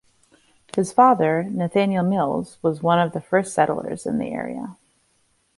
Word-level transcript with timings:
His 0.75 0.91
father, 0.91 1.43
Nathaniel 1.43 2.03
Mills, 2.03 2.57
was 2.63 2.81
one 2.81 2.97
of 2.99 3.11
the 3.13 3.21
first 3.21 3.53
settlers 3.53 4.07
in 4.07 4.17
the 4.17 4.31
area. 4.31 4.75